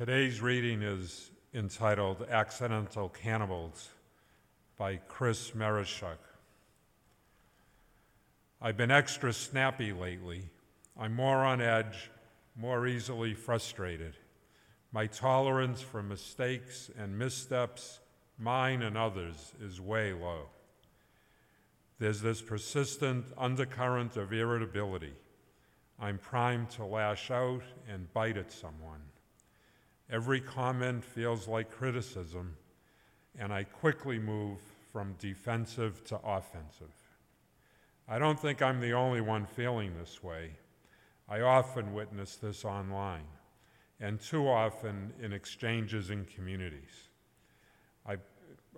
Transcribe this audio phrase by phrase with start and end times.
[0.00, 3.90] Today's reading is entitled Accidental Cannibals
[4.78, 6.16] by Chris Merishuk.
[8.62, 10.48] I've been extra snappy lately.
[10.98, 12.10] I'm more on edge,
[12.56, 14.16] more easily frustrated.
[14.90, 18.00] My tolerance for mistakes and missteps,
[18.38, 20.46] mine and others, is way low.
[21.98, 25.12] There's this persistent undercurrent of irritability.
[26.00, 29.09] I'm primed to lash out and bite at someone.
[30.10, 32.56] Every comment feels like criticism,
[33.38, 34.58] and I quickly move
[34.92, 36.92] from defensive to offensive.
[38.08, 40.50] I don't think I'm the only one feeling this way.
[41.28, 43.28] I often witness this online,
[44.00, 47.10] and too often in exchanges in communities
[48.04, 48.16] I,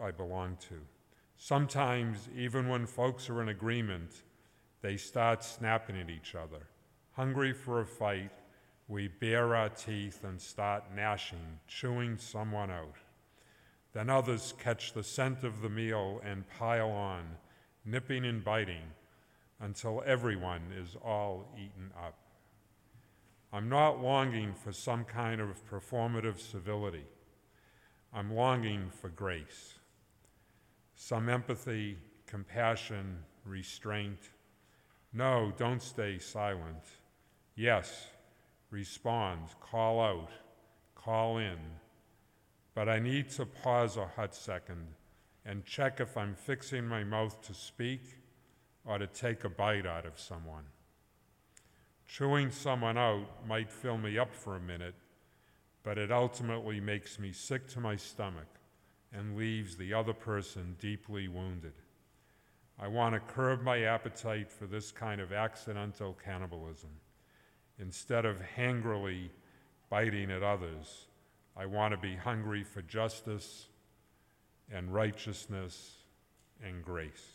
[0.02, 0.74] I belong to.
[1.36, 4.22] Sometimes, even when folks are in agreement,
[4.83, 6.69] they start snapping at each other.
[7.12, 8.33] Hungry for a fight,
[8.92, 12.96] we bare our teeth and start gnashing, chewing someone out.
[13.94, 17.22] Then others catch the scent of the meal and pile on,
[17.86, 18.83] nipping and biting,
[19.61, 22.19] until everyone is all eaten up.
[23.50, 27.06] I'm not longing for some kind of performative civility.
[28.12, 29.78] I'm longing for grace,
[30.97, 34.20] some empathy, compassion, restraint.
[35.14, 36.84] No, don't stay silent.
[37.56, 38.09] Yes,
[38.73, 40.31] respond, call out,
[40.97, 41.59] call in.
[42.75, 44.87] But I need to pause a hot second
[45.45, 48.00] and check if I'm fixing my mouth to speak
[48.84, 50.65] or to take a bite out of someone.
[52.06, 54.95] Chewing someone out might fill me up for a minute,
[55.83, 58.59] but it ultimately makes me sick to my stomach
[59.12, 61.75] and leaves the other person deeply wounded.
[62.78, 66.91] I want to curb my appetite for this kind of accidental cannibalism.
[67.78, 69.31] Instead of hangrily
[69.91, 71.06] biting at others,
[71.56, 73.67] I want to be hungry for justice
[74.73, 75.97] and righteousness
[76.65, 77.32] and grace.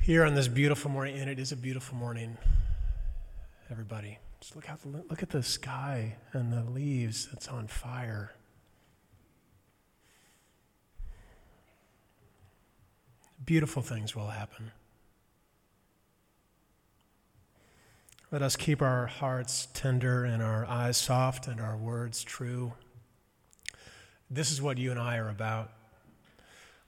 [0.00, 2.38] Here on this beautiful morning, and it is a beautiful morning,
[3.70, 4.18] everybody.
[4.40, 8.32] Just look out, look at the sky and the leaves that's on fire.
[13.44, 14.70] Beautiful things will happen.
[18.30, 22.74] Let us keep our hearts tender and our eyes soft and our words true.
[24.30, 25.72] This is what you and I are about.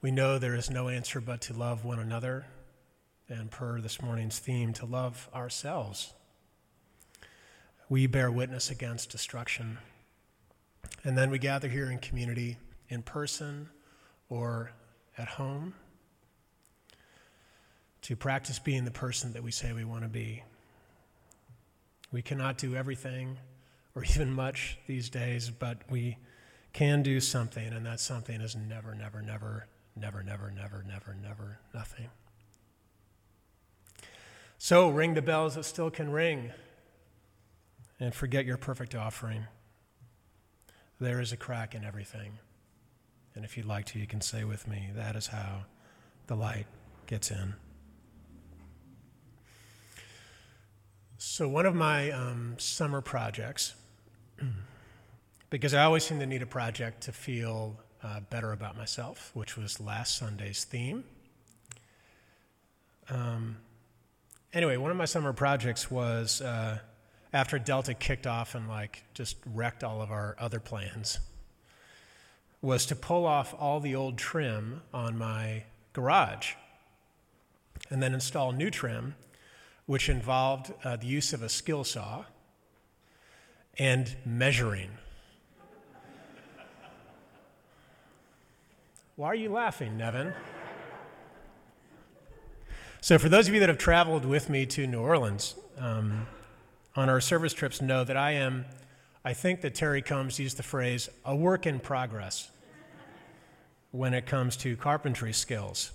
[0.03, 2.45] We know there is no answer but to love one another,
[3.27, 6.13] and per this morning's theme, to love ourselves.
[7.89, 9.79] We bear witness against destruction.
[11.05, 12.59] And then we gather here in community,
[12.91, 13.71] in person
[14.29, 14.73] or
[15.17, 15.73] at home,
[18.03, 20.43] to practice being the person that we say we want to be.
[22.13, 23.39] We cannot do everything
[23.95, 26.19] or even much these days, but we
[26.73, 29.67] can do something, and that something is never, never, never,
[29.97, 32.09] never, never, never, never, never, nothing.
[34.59, 36.53] So ring the bells that still can ring
[37.99, 39.47] and forget your perfect offering.
[41.01, 42.39] There is a crack in everything.
[43.35, 45.65] And if you'd like to, you can say with me, that is how
[46.27, 46.67] the light
[47.07, 47.55] gets in.
[51.23, 53.75] So, one of my um, summer projects,
[55.51, 59.55] because I always seem to need a project to feel uh, better about myself, which
[59.55, 61.05] was last Sunday's theme.
[63.11, 63.59] Um,
[64.55, 66.79] anyway, one of my summer projects was uh,
[67.35, 71.19] after Delta kicked off and like just wrecked all of our other plans,
[72.63, 76.55] was to pull off all the old trim on my garage
[77.91, 79.17] and then install new trim
[79.91, 82.25] which involved uh, the use of a skill saw
[83.77, 84.89] and measuring.
[89.17, 90.33] Why are you laughing, Nevin?
[93.01, 96.29] So, for those of you that have traveled with me to New Orleans um,
[96.95, 98.67] on our service trips, know that I am,
[99.25, 102.49] I think that Terry Combs used the phrase, a work in progress
[103.91, 105.91] when it comes to carpentry skills.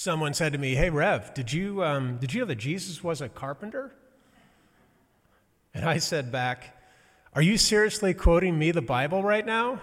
[0.00, 3.20] Someone said to me, Hey, Rev, did you, um, did you know that Jesus was
[3.20, 3.90] a carpenter?
[5.74, 6.80] And I said back,
[7.34, 9.80] Are you seriously quoting me the Bible right now?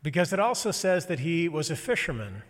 [0.00, 2.44] Because it also says that he was a fisherman.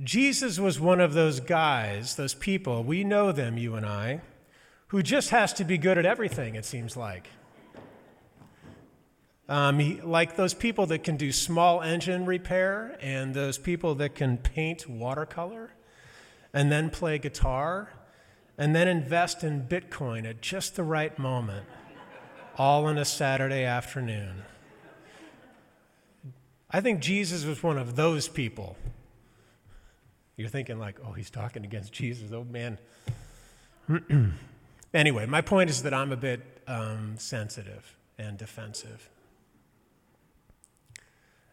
[0.00, 4.20] Jesus was one of those guys, those people, we know them, you and I,
[4.88, 7.30] who just has to be good at everything, it seems like.
[9.48, 14.14] Um, he, like those people that can do small engine repair and those people that
[14.14, 15.70] can paint watercolor
[16.52, 17.92] and then play guitar
[18.58, 21.66] and then invest in Bitcoin at just the right moment,
[22.56, 24.42] all on a Saturday afternoon.
[26.70, 28.76] I think Jesus was one of those people.
[30.36, 32.32] You're thinking, like, oh, he's talking against Jesus.
[32.32, 32.78] Oh, man.
[34.94, 39.08] anyway, my point is that I'm a bit um, sensitive and defensive.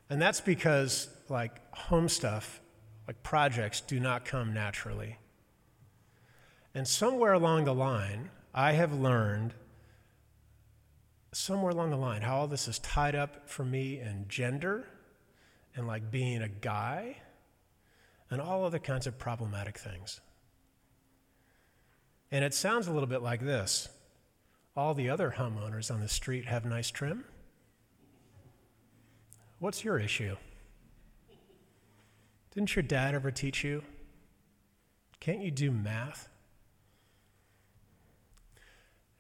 [0.10, 2.62] And that's because, like, home stuff,
[3.08, 5.18] like projects, do not come naturally.
[6.76, 9.54] And somewhere along the line, I have learned,
[11.32, 14.88] somewhere along the line, how all this is tied up for me in gender
[15.76, 17.18] and like being a guy
[18.30, 20.20] and all other kinds of problematic things.
[22.32, 23.90] And it sounds a little bit like this
[24.76, 27.26] all the other homeowners on the street have nice trim.
[29.64, 30.36] What's your issue?
[32.54, 33.82] Didn't your dad ever teach you?
[35.22, 36.28] Can't you do math?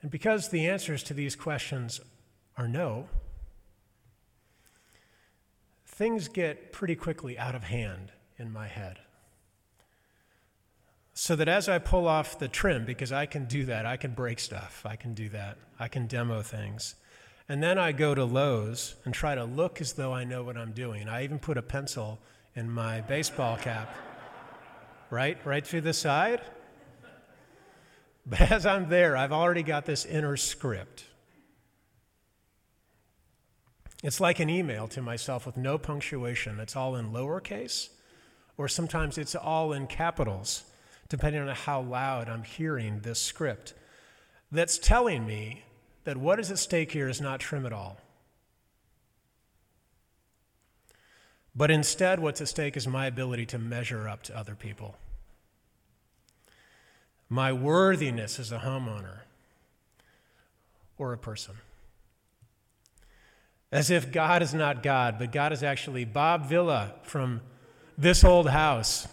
[0.02, 2.02] And because the answers to these questions
[2.58, 3.08] are no,
[5.88, 9.00] things get pretty quickly out of hand in my head.
[11.14, 14.12] So that as I pull off the trim, because I can do that, I can
[14.12, 16.96] break stuff, I can do that, I can demo things.
[17.50, 20.58] And then I go to Lowe's and try to look as though I know what
[20.58, 21.10] I'm doing.
[21.10, 22.20] I even put a pencil
[22.56, 23.94] in my baseball cap,
[25.10, 25.38] right?
[25.46, 26.42] Right through the side.
[28.26, 31.06] But as I'm there, I've already got this inner script.
[34.04, 36.60] It's like an email to myself with no punctuation.
[36.60, 37.90] It's all in lowercase,
[38.58, 40.64] or sometimes it's all in capitals,
[41.08, 43.74] depending on how loud I'm hearing this script.
[44.52, 45.64] That's telling me
[46.04, 47.98] that what is at stake here is not trim at all.
[51.56, 54.96] But instead, what's at stake is my ability to measure up to other people.
[57.30, 59.20] My worthiness as a homeowner
[60.98, 61.56] or a person.
[63.72, 67.42] As if God is not God, but God is actually Bob Villa from
[67.98, 69.08] this old house.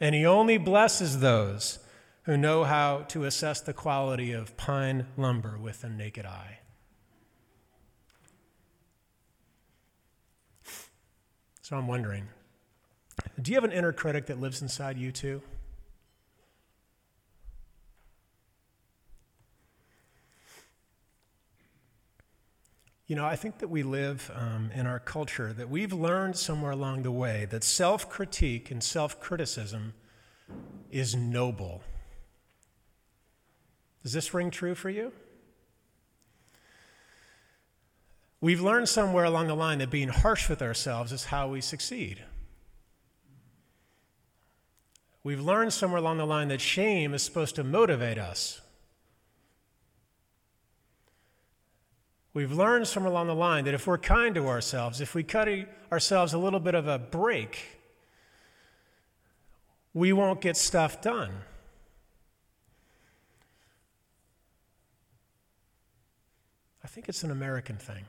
[0.00, 1.78] And he only blesses those
[2.26, 6.58] who know how to assess the quality of pine lumber with the naked eye.
[11.62, 12.28] So I'm wondering
[13.40, 15.40] do you have an inner critic that lives inside you too?
[23.06, 26.72] You know, I think that we live um, in our culture that we've learned somewhere
[26.72, 29.94] along the way that self critique and self criticism
[30.90, 31.82] is noble.
[34.06, 35.10] Does this ring true for you?
[38.40, 42.22] We've learned somewhere along the line that being harsh with ourselves is how we succeed.
[45.24, 48.60] We've learned somewhere along the line that shame is supposed to motivate us.
[52.32, 55.48] We've learned somewhere along the line that if we're kind to ourselves, if we cut
[55.90, 57.80] ourselves a little bit of a break,
[59.92, 61.32] we won't get stuff done.
[66.96, 68.06] Think it's an American thing.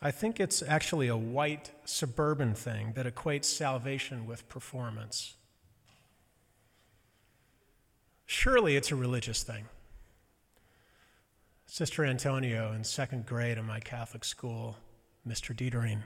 [0.00, 5.34] I think it's actually a white suburban thing that equates salvation with performance.
[8.24, 9.66] Surely it's a religious thing.
[11.66, 14.78] Sister Antonio in second grade in my Catholic school,
[15.28, 15.54] Mr.
[15.54, 16.04] Dietering.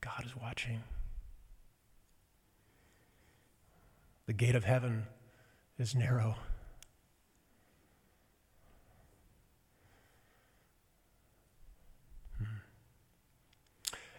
[0.00, 0.84] God is watching.
[4.24, 5.04] The gate of heaven
[5.78, 6.36] is narrow.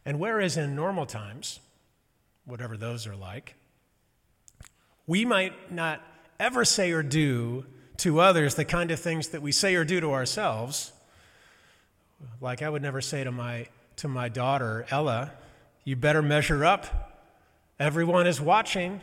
[0.06, 1.60] And whereas in normal times,
[2.46, 3.56] whatever those are like,
[5.06, 6.02] we might not
[6.40, 7.66] ever say or do
[7.98, 10.94] to others the kind of things that we say or do to ourselves.
[12.40, 15.34] Like I would never say to my, to my daughter, Ella,
[15.84, 17.26] you better measure up.
[17.80, 19.02] Everyone is watching.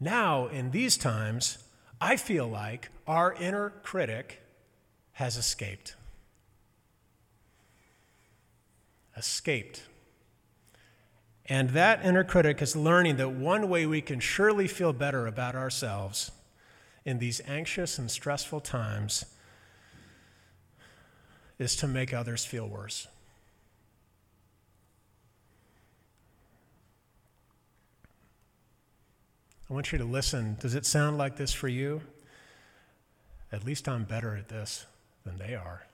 [0.00, 1.58] Now, in these times,
[2.00, 4.42] I feel like our inner critic
[5.12, 5.94] has escaped.
[9.16, 9.82] Escaped.
[11.46, 15.54] And that inner critic is learning that one way we can surely feel better about
[15.54, 16.30] ourselves
[17.04, 19.24] in these anxious and stressful times
[21.58, 23.08] is to make others feel worse.
[29.68, 30.56] I want you to listen.
[30.60, 32.02] Does it sound like this for you?
[33.50, 34.86] At least I'm better at this
[35.24, 35.86] than they are.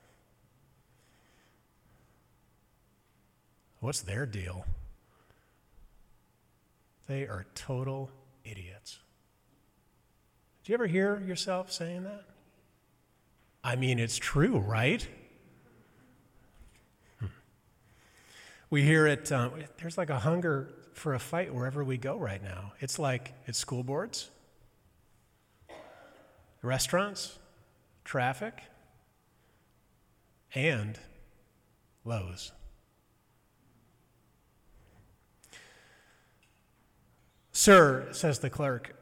[3.81, 4.65] What's their deal?
[7.07, 8.11] They are total
[8.45, 8.99] idiots.
[10.65, 12.25] Do you ever hear yourself saying that?
[13.65, 15.07] I mean, it's true, right?
[17.21, 17.27] Hmm.
[18.69, 22.43] We hear it, uh, there's like a hunger for a fight wherever we go right
[22.43, 22.73] now.
[22.81, 24.29] It's like it's school boards,
[26.61, 27.39] restaurants,
[28.05, 28.63] traffic,
[30.55, 30.99] and
[32.05, 32.53] Lowe's.
[37.59, 38.95] Sir, says the clerk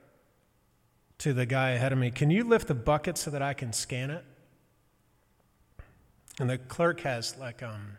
[1.19, 3.71] to the guy ahead of me, can you lift the bucket so that I can
[3.71, 4.25] scan it?
[6.41, 7.99] And the clerk has like, um,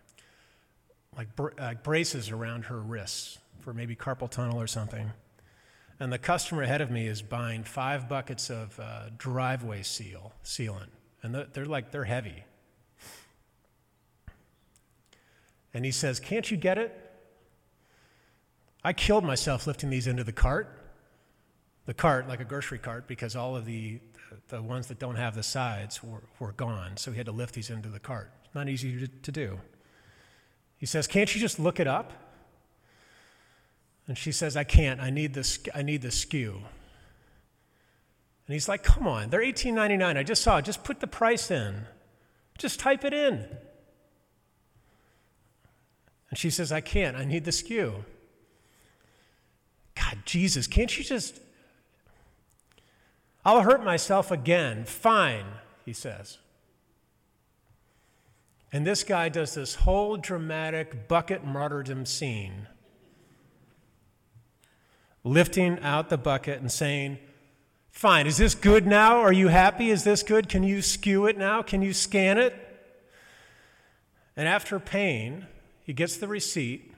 [1.16, 1.52] like br-
[1.84, 5.12] braces around her wrists for maybe carpal tunnel or something.
[6.00, 10.90] And the customer ahead of me is buying five buckets of uh, driveway seal, sealant.
[11.22, 12.46] And they're like, they're heavy.
[15.72, 17.07] And he says, Can't you get it?
[18.84, 20.74] I killed myself lifting these into the cart.
[21.86, 24.00] The cart, like a grocery cart, because all of the,
[24.50, 26.98] the ones that don't have the sides were, were gone.
[26.98, 28.32] So he had to lift these into the cart.
[28.44, 29.60] It's not easy to, to do.
[30.78, 32.14] He says, Can't you just look it up?
[34.08, 35.02] And she says, I can't.
[35.02, 36.56] I need this, I need the SKU.
[36.56, 36.64] And
[38.54, 40.18] he's like, Come on, they're $18.99.
[40.18, 40.66] I just saw it.
[40.66, 41.86] Just put the price in,
[42.58, 43.48] just type it in.
[46.30, 47.16] And she says, I can't.
[47.16, 48.04] I need the SKU.
[49.98, 51.40] God, Jesus, can't you just.
[53.44, 54.86] I'll hurt myself again.
[54.86, 55.46] Fine,
[55.86, 56.38] he says.
[58.72, 62.68] And this guy does this whole dramatic bucket martyrdom scene,
[65.24, 67.20] lifting out the bucket and saying,
[67.90, 69.22] Fine, is this good now?
[69.22, 69.90] Are you happy?
[69.90, 70.48] Is this good?
[70.50, 71.64] Can you SKU it now?
[71.64, 72.54] Can you scan it?
[74.36, 75.48] And after paying,
[75.84, 76.94] he gets the receipt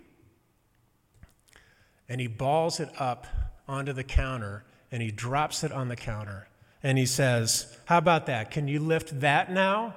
[2.10, 3.28] and he balls it up
[3.68, 6.48] onto the counter and he drops it on the counter
[6.82, 8.51] and he says, How about that?
[8.51, 9.94] Can you lift that now?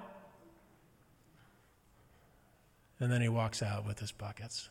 [3.00, 4.68] And then he walks out with his buckets.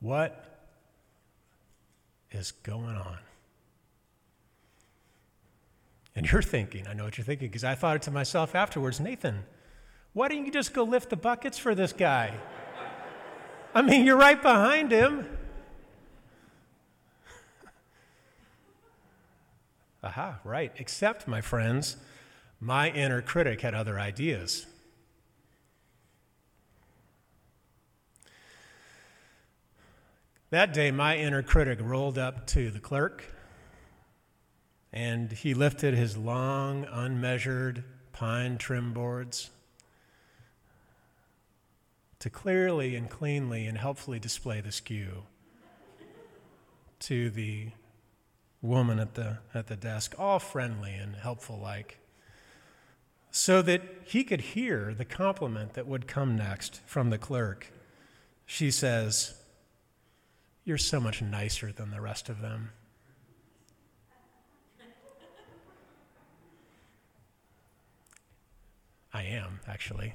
[0.00, 0.44] What
[2.30, 3.18] is going on?
[6.16, 8.98] And you're thinking, I know what you're thinking, because I thought it to myself afterwards
[8.98, 9.44] Nathan,
[10.18, 12.34] why don't you just go lift the buckets for this guy?
[13.72, 15.28] I mean, you're right behind him.
[20.02, 20.72] Aha, right.
[20.76, 21.98] Except, my friends,
[22.58, 24.66] my inner critic had other ideas.
[30.50, 33.22] That day, my inner critic rolled up to the clerk
[34.92, 39.50] and he lifted his long, unmeasured pine trim boards
[42.18, 45.22] to clearly and cleanly and helpfully display the SKU
[47.00, 47.68] to the
[48.60, 51.98] woman at the, at the desk, all friendly and helpful like,
[53.30, 57.72] so that he could hear the compliment that would come next from the clerk.
[58.46, 59.34] She says,
[60.64, 62.70] You're so much nicer than the rest of them.
[69.12, 70.14] I am, actually.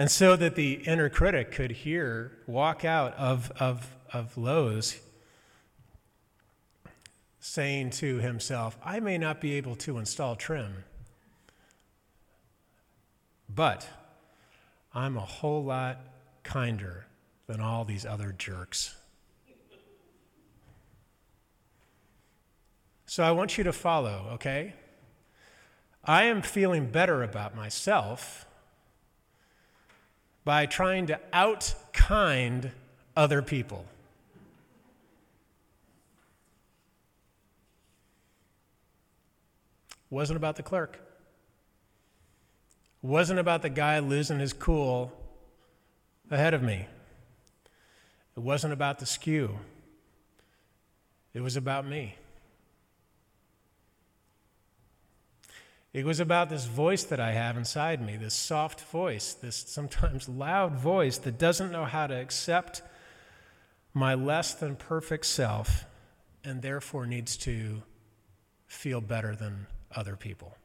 [0.00, 4.98] And so that the inner critic could hear, walk out of, of, of Lowe's,
[7.38, 10.84] saying to himself, I may not be able to install trim,
[13.46, 13.86] but
[14.94, 15.98] I'm a whole lot
[16.44, 17.04] kinder
[17.46, 18.96] than all these other jerks.
[23.04, 24.72] So I want you to follow, okay?
[26.02, 28.46] I am feeling better about myself
[30.44, 32.70] by trying to out kind
[33.16, 33.84] other people.
[40.08, 40.98] Wasn't about the clerk.
[43.02, 45.12] Wasn't about the guy losing his cool
[46.30, 46.86] ahead of me.
[48.36, 49.56] It wasn't about the SKU.
[51.32, 52.16] It was about me.
[55.92, 60.28] It was about this voice that I have inside me, this soft voice, this sometimes
[60.28, 62.82] loud voice that doesn't know how to accept
[63.92, 65.84] my less than perfect self
[66.44, 67.82] and therefore needs to
[68.68, 70.56] feel better than other people.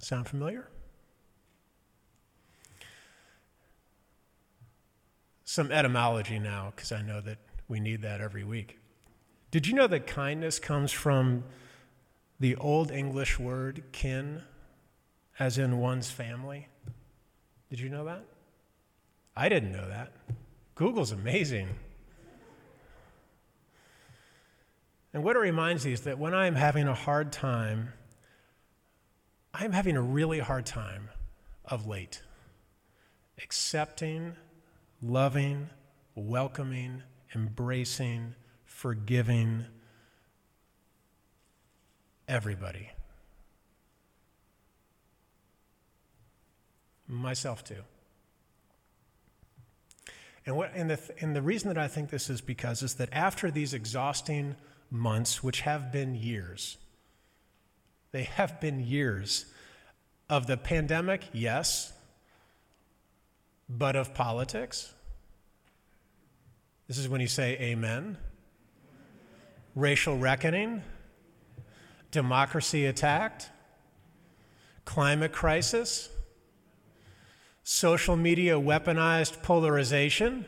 [0.00, 0.66] Sound familiar?
[5.44, 8.78] Some etymology now, because I know that we need that every week.
[9.50, 11.44] Did you know that kindness comes from
[12.40, 14.42] the Old English word kin,
[15.38, 16.68] as in one's family.
[17.68, 18.24] Did you know that?
[19.36, 20.12] I didn't know that.
[20.74, 21.68] Google's amazing.
[25.12, 27.92] And what it reminds me is that when I'm having a hard time,
[29.52, 31.10] I'm having a really hard time
[31.64, 32.22] of late
[33.42, 34.36] accepting,
[35.00, 35.70] loving,
[36.14, 37.02] welcoming,
[37.34, 38.34] embracing,
[38.80, 39.66] forgiving
[42.26, 42.88] everybody.
[47.06, 47.82] Myself too.
[50.46, 53.10] And, what, and, the, and the reason that I think this is because is that
[53.12, 54.56] after these exhausting
[54.90, 56.78] months, which have been years,
[58.12, 59.44] they have been years
[60.30, 61.92] of the pandemic, yes,
[63.68, 64.94] but of politics.
[66.88, 68.16] This is when you say amen.
[69.74, 70.82] Racial reckoning,
[72.10, 73.50] democracy attacked,
[74.84, 76.08] climate crisis,
[77.62, 80.44] social media weaponized polarization.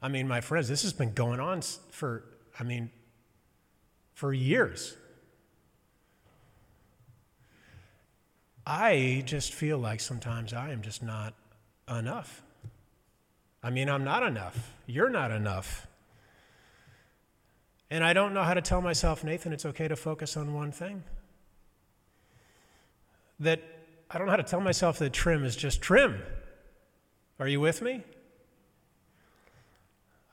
[0.00, 1.60] I mean, my friends, this has been going on
[1.90, 2.24] for,
[2.58, 2.90] I mean,
[4.14, 4.96] for years.
[8.66, 11.34] I just feel like sometimes I am just not
[11.90, 12.42] enough.
[13.68, 14.72] I mean, I'm not enough.
[14.86, 15.86] You're not enough.
[17.90, 20.72] And I don't know how to tell myself, Nathan, it's okay to focus on one
[20.72, 21.04] thing.
[23.38, 23.60] That
[24.10, 26.22] I don't know how to tell myself that trim is just trim.
[27.38, 28.04] Are you with me?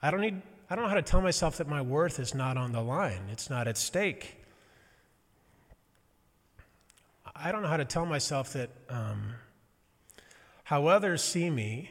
[0.00, 0.40] I don't need
[0.70, 3.28] I don't know how to tell myself that my worth is not on the line.
[3.30, 4.38] It's not at stake.
[7.34, 9.34] I don't know how to tell myself that um,
[10.64, 11.90] how others see me,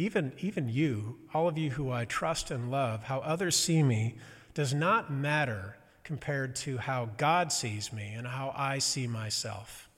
[0.00, 4.16] even, even you, all of you who I trust and love, how others see me
[4.54, 9.90] does not matter compared to how God sees me and how I see myself.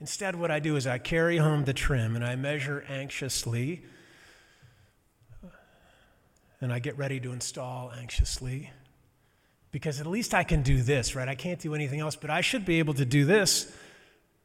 [0.00, 3.82] Instead, what I do is I carry home the trim and I measure anxiously
[6.60, 8.70] and I get ready to install anxiously
[9.72, 11.26] because at least I can do this, right?
[11.26, 13.72] I can't do anything else, but I should be able to do this.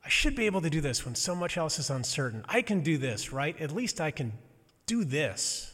[0.06, 2.44] I should be able to do this when so much else is uncertain.
[2.48, 3.60] I can do this, right?
[3.62, 4.34] At least I can
[4.86, 5.72] do this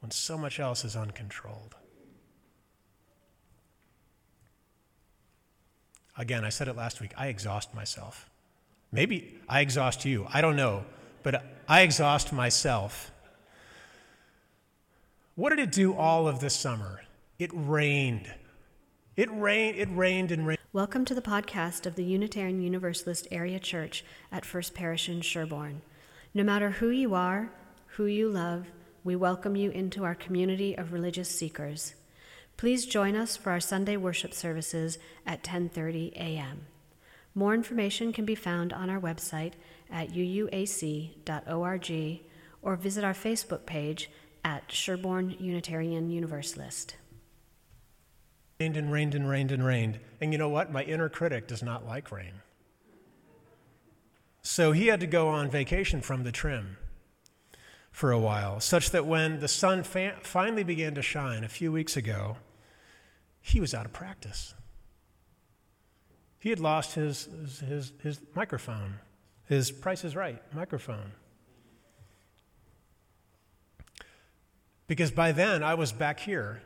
[0.00, 1.74] when so much else is uncontrolled.
[6.18, 7.12] Again, I said it last week.
[7.16, 8.28] I exhaust myself.
[8.92, 10.26] Maybe I exhaust you.
[10.32, 10.84] I don't know.
[11.22, 13.10] But I exhaust myself.
[15.34, 17.02] What did it do all of this summer?
[17.38, 18.32] It rained.
[19.16, 20.55] It rained, it rained and rained.
[20.76, 25.80] Welcome to the podcast of the Unitarian Universalist Area Church at First Parish in Sherborn.
[26.34, 27.50] No matter who you are,
[27.94, 28.66] who you love,
[29.02, 31.94] we welcome you into our community of religious seekers.
[32.58, 36.66] Please join us for our Sunday worship services at 10:30 a.m.
[37.34, 39.54] More information can be found on our website
[39.90, 41.10] at uuac.org
[42.60, 44.10] or visit our Facebook page
[44.44, 46.96] at Sherborn Unitarian Universalist
[48.58, 50.00] rained and rained and rained and rained.
[50.20, 50.72] And you know what?
[50.72, 52.32] My inner critic does not like rain.
[54.42, 56.76] So he had to go on vacation from the trim
[57.90, 61.72] for a while, such that when the sun fa- finally began to shine a few
[61.72, 62.36] weeks ago,
[63.40, 64.54] he was out of practice.
[66.38, 67.28] He had lost his,
[67.66, 68.96] his, his microphone,
[69.48, 71.12] his Price is Right microphone.
[74.86, 76.62] Because by then I was back here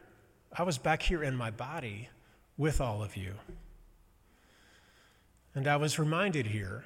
[0.52, 2.08] I was back here in my body
[2.56, 3.34] with all of you.
[5.54, 6.84] And I was reminded here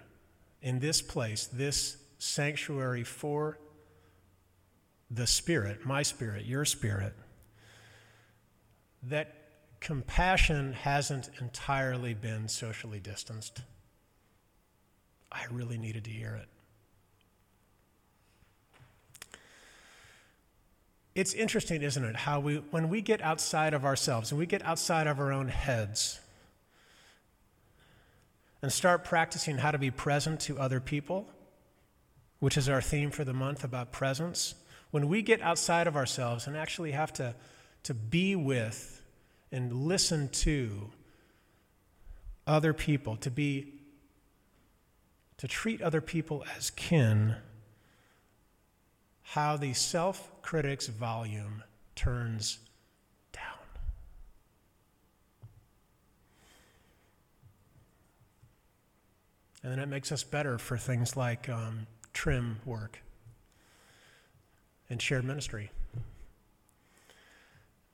[0.61, 3.59] in this place, this sanctuary for
[5.11, 7.15] the Spirit, my spirit, your spirit,
[9.03, 9.35] that
[9.81, 13.63] compassion hasn't entirely been socially distanced.
[15.31, 16.49] I really needed to hear it.
[21.15, 24.65] It's interesting, isn't it, how we, when we get outside of ourselves and we get
[24.65, 26.21] outside of our own heads
[28.61, 31.29] and start practicing how to be present to other people,
[32.41, 34.55] which is our theme for the month about presence,
[34.91, 37.35] when we get outside of ourselves and actually have to,
[37.85, 39.03] to be with
[39.53, 40.91] and listen to
[42.47, 43.71] other people, to be
[45.37, 47.37] to treat other people as kin
[49.25, 51.63] how the self critic's volume
[51.97, 52.59] turns
[53.33, 53.43] down.
[59.63, 63.01] And then it makes us better for things like um, trim work
[64.89, 65.71] and shared ministry.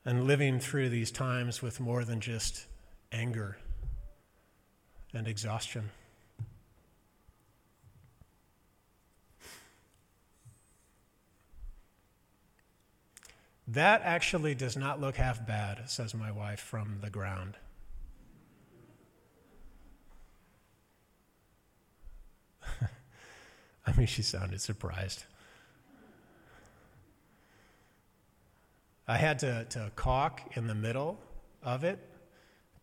[0.05, 2.65] and living through these times with more than just
[3.11, 3.57] anger
[5.13, 5.91] and exhaustion.
[13.67, 17.57] That actually does not look half bad, says my wife from the ground.
[23.87, 25.23] I mean, she sounded surprised.
[29.07, 31.19] I had to, to caulk in the middle
[31.63, 31.99] of it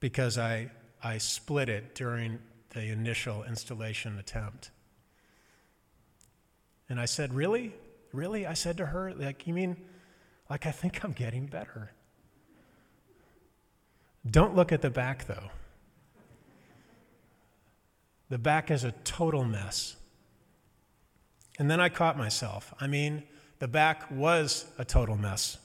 [0.00, 0.70] because I,
[1.02, 2.38] I split it during
[2.70, 4.70] the initial installation attempt.
[6.88, 7.72] And I said, Really?
[8.12, 8.46] Really?
[8.46, 9.76] I said to her, like, you mean,
[10.50, 11.92] like, I think I'm getting better.
[14.28, 15.50] Don't look at the back, though.
[18.30, 19.96] The back is a total mess.
[21.58, 22.72] And then I caught myself.
[22.80, 23.24] I mean,
[23.58, 25.58] the back was a total mess.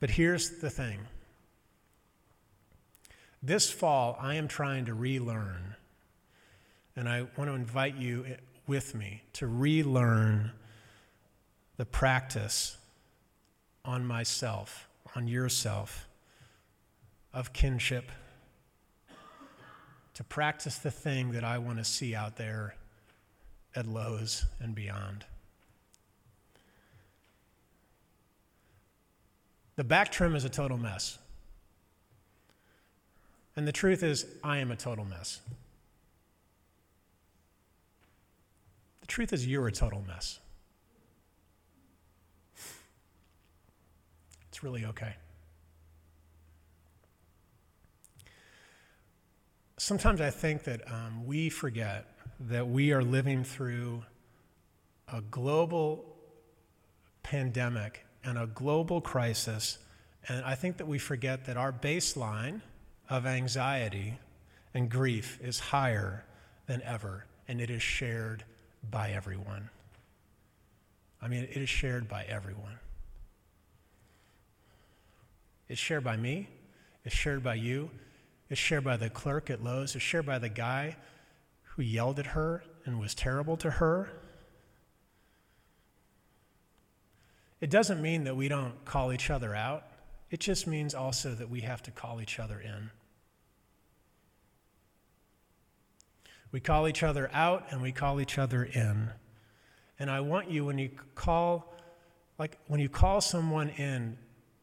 [0.00, 1.00] But here's the thing
[3.42, 5.76] this fall, I am trying to relearn,
[6.96, 8.24] and I want to invite you
[8.66, 10.52] with me to relearn
[11.76, 12.77] the practice
[13.88, 16.06] on myself, on yourself,
[17.32, 18.12] of kinship,
[20.12, 22.74] to practice the thing that I want to see out there
[23.74, 25.24] at Lowe's and beyond.
[29.76, 31.18] The back trim is a total mess.
[33.56, 35.40] And the truth is, I am a total mess.
[39.00, 40.40] The truth is, you're a total mess.
[44.58, 45.14] It's really okay.
[49.76, 52.06] Sometimes I think that um, we forget
[52.40, 54.02] that we are living through
[55.12, 56.04] a global
[57.22, 59.78] pandemic and a global crisis.
[60.26, 62.60] And I think that we forget that our baseline
[63.08, 64.18] of anxiety
[64.74, 66.24] and grief is higher
[66.66, 68.42] than ever, and it is shared
[68.90, 69.70] by everyone.
[71.22, 72.80] I mean, it is shared by everyone.
[75.68, 76.48] It's shared by me,
[77.04, 77.90] it's shared by you,
[78.48, 80.96] it's shared by the clerk at Lowe's, it's shared by the guy
[81.62, 84.10] who yelled at her and was terrible to her.
[87.60, 89.84] It doesn't mean that we don't call each other out.
[90.30, 92.90] It just means also that we have to call each other in.
[96.50, 99.10] We call each other out and we call each other in.
[99.98, 101.74] And I want you, when you call,
[102.38, 104.16] like when you call someone in,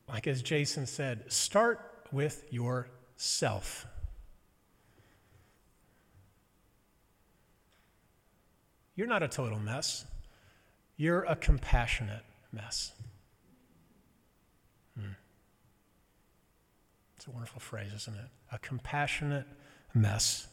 [0.08, 1.80] like as Jason said, start
[2.12, 3.88] with yourself.
[8.96, 10.06] You're not a total mess.
[10.98, 12.94] You're a compassionate mess.
[14.98, 15.12] Hmm.
[17.18, 18.30] It's a wonderful phrase, isn't it?
[18.52, 19.48] A compassionate
[19.94, 20.48] mess.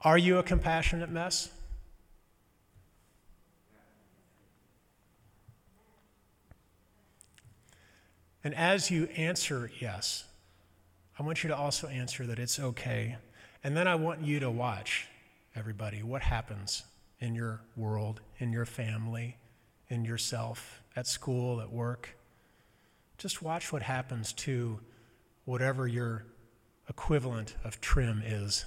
[0.00, 1.50] Are you a compassionate mess?
[8.46, 10.22] And as you answer yes,
[11.18, 13.16] I want you to also answer that it's okay.
[13.64, 15.08] And then I want you to watch
[15.56, 16.84] everybody, what happens
[17.18, 19.36] in your world, in your family,
[19.88, 22.16] in yourself, at school, at work.
[23.18, 24.78] Just watch what happens to
[25.44, 26.24] whatever your
[26.88, 28.64] equivalent of trim is.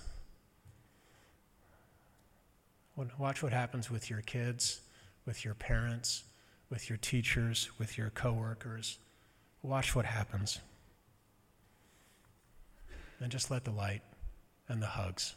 [3.18, 4.82] Watch what happens with your kids,
[5.26, 6.24] with your parents,
[6.70, 9.00] with your teachers, with your coworkers.
[9.62, 10.60] Watch what happens.
[13.20, 14.02] And just let the light
[14.68, 15.36] and the hugs.